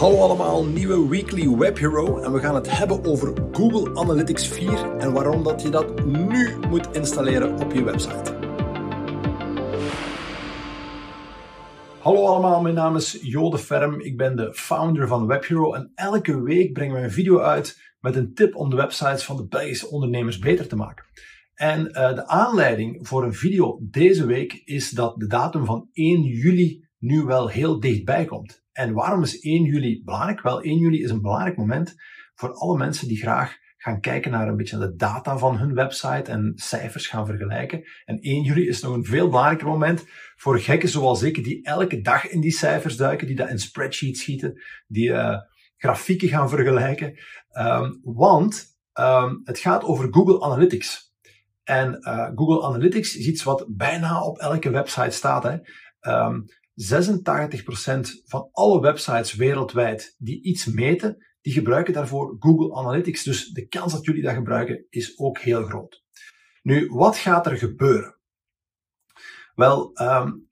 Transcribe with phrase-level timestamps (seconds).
[0.00, 4.98] Hallo allemaal, nieuwe Weekly Web Hero en we gaan het hebben over Google Analytics 4
[4.98, 8.38] en waarom dat je dat nu moet installeren op je website.
[11.98, 15.92] Hallo allemaal, mijn naam is Jode Ferm, ik ben de founder van Web Hero en
[15.94, 19.46] elke week brengen we een video uit met een tip om de websites van de
[19.46, 21.04] Belgische ondernemers beter te maken.
[21.54, 26.22] En uh, de aanleiding voor een video deze week is dat de datum van 1
[26.22, 28.62] juli nu wel heel dichtbij komt.
[28.80, 30.40] En waarom is 1 juli belangrijk?
[30.40, 31.94] Wel, 1 juli is een belangrijk moment
[32.34, 36.30] voor alle mensen die graag gaan kijken naar een beetje de data van hun website
[36.30, 37.82] en cijfers gaan vergelijken.
[38.04, 40.04] En 1 juli is nog een veel belangrijker moment
[40.36, 44.20] voor gekken zoals ik, die elke dag in die cijfers duiken, die dat in spreadsheets
[44.20, 45.36] schieten, die uh,
[45.76, 47.18] grafieken gaan vergelijken.
[47.58, 51.14] Um, want um, het gaat over Google Analytics.
[51.62, 55.42] En uh, Google Analytics is iets wat bijna op elke website staat.
[55.42, 55.56] Hè.
[56.12, 56.44] Um,
[56.80, 63.22] 86% van alle websites wereldwijd die iets meten, die gebruiken daarvoor Google Analytics.
[63.22, 66.02] Dus de kans dat jullie dat gebruiken is ook heel groot.
[66.62, 68.18] Nu, wat gaat er gebeuren?
[69.54, 70.48] Wel, um,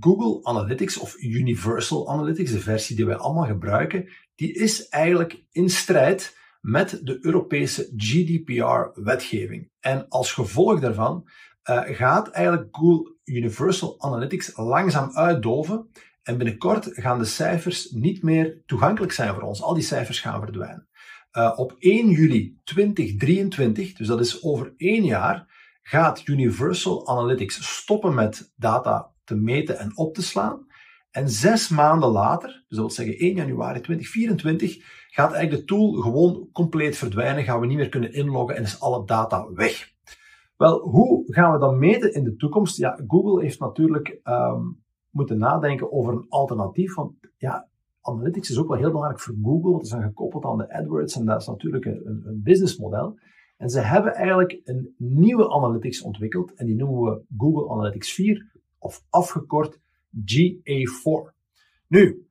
[0.00, 5.70] Google Analytics of Universal Analytics, de versie die wij allemaal gebruiken, die is eigenlijk in
[5.70, 9.70] strijd met de Europese GDPR-wetgeving.
[9.80, 11.28] En als gevolg daarvan
[11.70, 15.90] uh, gaat eigenlijk Google Universal Analytics langzaam uitdoven.
[16.22, 19.62] En binnenkort gaan de cijfers niet meer toegankelijk zijn voor ons.
[19.62, 20.88] Al die cijfers gaan verdwijnen.
[21.32, 25.46] Uh, op 1 juli 2023, dus dat is over één jaar,
[25.82, 30.66] gaat Universal Analytics stoppen met data te meten en op te slaan.
[31.10, 34.76] En zes maanden later, dus dat wil zeggen 1 januari 2024,
[35.08, 37.44] gaat eigenlijk de tool gewoon compleet verdwijnen.
[37.44, 39.92] Gaan we niet meer kunnen inloggen en is alle data weg.
[40.62, 42.76] Wel, hoe gaan we dat meten in de toekomst?
[42.76, 46.94] Ja, Google heeft natuurlijk um, moeten nadenken over een alternatief.
[46.94, 47.68] Want ja,
[48.00, 49.70] analytics is ook wel heel belangrijk voor Google.
[49.70, 53.18] Want ze zijn gekoppeld aan de AdWords en dat is natuurlijk een, een businessmodel.
[53.56, 58.50] En ze hebben eigenlijk een nieuwe analytics ontwikkeld en die noemen we Google Analytics 4
[58.78, 59.80] of afgekort
[60.16, 61.34] GA4.
[61.88, 62.26] Nu,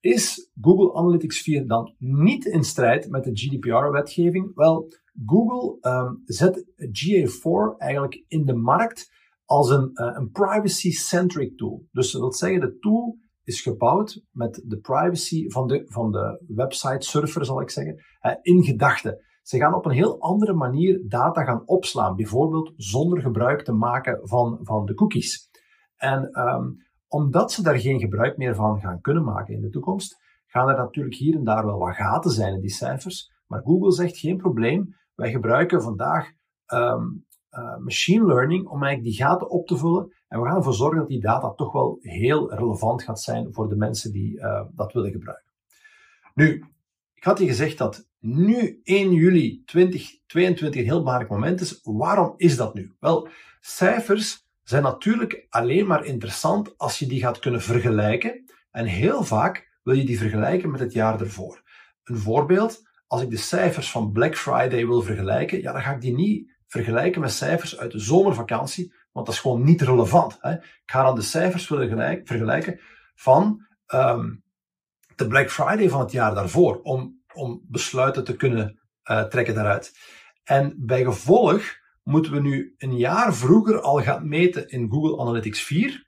[0.00, 4.54] is Google Analytics 4 dan niet in strijd met de GDPR-wetgeving?
[4.54, 4.88] Wel,
[5.26, 9.12] Google um, zet GA4 eigenlijk in de markt
[9.44, 11.86] als een, uh, een privacy-centric tool.
[11.92, 16.44] Dus dat wil zeggen, de tool is gebouwd met de privacy van de, van de
[16.46, 18.04] website surfer, zal ik zeggen,
[18.42, 19.18] in gedachten.
[19.42, 24.28] Ze gaan op een heel andere manier data gaan opslaan, bijvoorbeeld zonder gebruik te maken
[24.28, 25.48] van, van de cookies.
[25.96, 26.76] En um,
[27.08, 30.76] omdat ze daar geen gebruik meer van gaan kunnen maken in de toekomst, gaan er
[30.76, 33.32] natuurlijk hier en daar wel wat gaten zijn in die cijfers.
[33.46, 34.94] Maar Google zegt geen probleem.
[35.14, 36.32] Wij gebruiken vandaag
[36.66, 40.14] um, uh, machine learning om eigenlijk die gaten op te vullen.
[40.28, 43.68] En we gaan ervoor zorgen dat die data toch wel heel relevant gaat zijn voor
[43.68, 45.52] de mensen die uh, dat willen gebruiken.
[46.34, 46.64] Nu,
[47.14, 51.80] ik had je gezegd dat nu 1 juli 2022 een heel belangrijk moment is.
[51.82, 52.94] Waarom is dat nu?
[53.00, 53.28] Wel,
[53.60, 58.44] cijfers zijn natuurlijk alleen maar interessant als je die gaat kunnen vergelijken.
[58.70, 61.62] En heel vaak wil je die vergelijken met het jaar ervoor.
[62.04, 66.00] Een voorbeeld, als ik de cijfers van Black Friday wil vergelijken, ja, dan ga ik
[66.00, 70.38] die niet vergelijken met cijfers uit de zomervakantie, want dat is gewoon niet relevant.
[70.40, 70.52] Hè.
[70.52, 72.80] Ik ga dan de cijfers willen vergelijken
[73.14, 74.42] van um,
[75.16, 79.98] de Black Friday van het jaar daarvoor, om, om besluiten te kunnen uh, trekken daaruit.
[80.44, 81.62] En bij gevolg
[82.02, 86.06] moeten we nu een jaar vroeger al gaan meten in Google Analytics 4,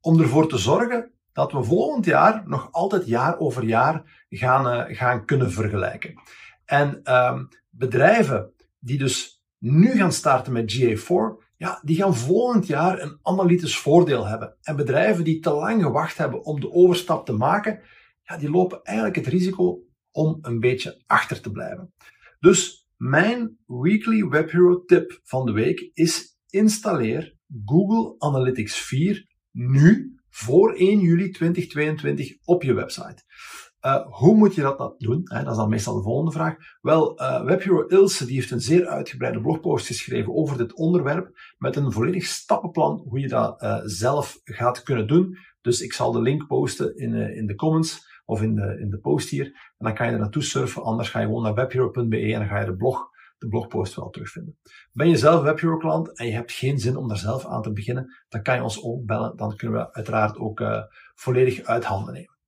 [0.00, 4.96] om ervoor te zorgen dat we volgend jaar nog altijd jaar over jaar gaan, uh,
[4.96, 6.22] gaan kunnen vergelijken.
[6.64, 13.00] En um, bedrijven die dus nu gaan starten met GA4, ja, die gaan volgend jaar
[13.00, 14.56] een analytisch voordeel hebben.
[14.62, 17.80] En bedrijven die te lang gewacht hebben om de overstap te maken,
[18.22, 21.92] ja, die lopen eigenlijk het risico om een beetje achter te blijven.
[22.40, 30.15] Dus mijn weekly Web Hero tip van de week is installeer Google Analytics 4 nu
[30.36, 33.22] voor 1 juli 2022 op je website.
[33.82, 35.24] Uh, hoe moet je dat, dat doen?
[35.24, 36.56] dat is dan meestal de volgende vraag.
[36.80, 41.76] Wel, uh, WebHero Ilse die heeft een zeer uitgebreide blogpost geschreven over dit onderwerp met
[41.76, 45.36] een volledig stappenplan hoe je dat uh, zelf gaat kunnen doen.
[45.60, 48.98] Dus ik zal de link posten in, in de comments of in de, in de
[48.98, 49.44] post hier.
[49.44, 50.82] En dan kan je er naartoe surfen.
[50.82, 54.10] Anders ga je gewoon naar webhero.be en dan ga je de blog, de blogpost wel
[54.10, 54.58] terugvinden.
[54.92, 57.72] Ben je zelf webhero klant en je hebt geen zin om daar zelf aan te
[57.72, 59.36] beginnen, dan kan je ons ook bellen.
[59.36, 60.82] Dan kunnen we uiteraard ook uh,
[61.14, 62.38] volledig uit handen nemen.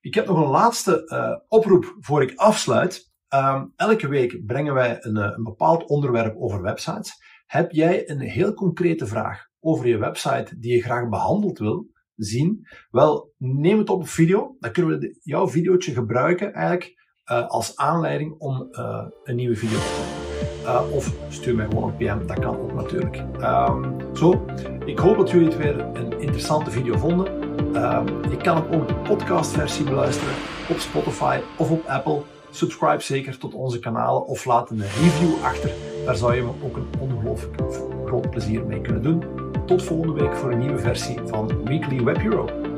[0.00, 3.08] Ik heb nog een laatste uh, oproep voor ik afsluit.
[3.34, 7.12] Um, elke week brengen wij een, eh, een bepaald onderwerp over websites.
[7.46, 11.88] Heb jij een heel concrete vraag over je website die je graag behandeld wil?
[12.14, 12.66] zien?
[12.90, 14.56] Wel, neem het op video.
[14.58, 16.98] Dan kunnen we jouw videootje gebruiken eigenlijk
[17.48, 18.68] als aanleiding om
[19.22, 20.29] een nieuwe video te maken.
[20.64, 23.22] Uh, of stuur mij gewoon een PM, dat kan ook natuurlijk.
[23.40, 24.44] Um, zo,
[24.84, 27.26] ik hoop dat jullie het weer een interessante video vonden.
[27.84, 30.34] Um, je kan ook de podcastversie beluisteren
[30.68, 32.22] op Spotify of op Apple.
[32.50, 35.70] Subscribe zeker tot onze kanalen of laat een review achter.
[36.04, 37.62] Daar zou je me ook een ongelooflijk
[38.06, 39.24] groot plezier mee kunnen doen.
[39.66, 42.69] Tot volgende week voor een nieuwe versie van Weekly Web Hero.